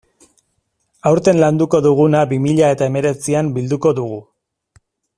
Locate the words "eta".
2.77-2.91